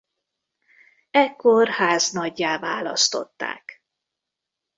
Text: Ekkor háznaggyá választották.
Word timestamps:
Ekkor 1.11 1.67
háznaggyá 1.67 2.57
választották. 2.59 3.81